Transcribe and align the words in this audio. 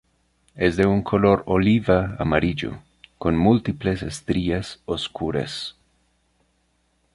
Es 0.55 0.77
de 0.77 0.87
un 0.87 1.03
color 1.03 1.43
oliva 1.45 2.15
amarillo, 2.17 2.79
con 3.19 3.37
múltiples 3.37 4.01
estrías 4.01 4.79
oscuras. 4.87 5.75